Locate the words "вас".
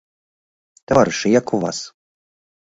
1.65-1.77